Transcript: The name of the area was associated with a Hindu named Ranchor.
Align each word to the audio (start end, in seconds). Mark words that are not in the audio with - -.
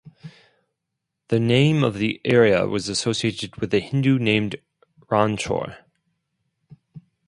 The 1.27 1.39
name 1.39 1.83
of 1.83 1.93
the 1.99 2.19
area 2.25 2.65
was 2.65 2.89
associated 2.89 3.57
with 3.57 3.71
a 3.71 3.79
Hindu 3.81 4.17
named 4.17 4.55
Ranchor. 5.11 5.77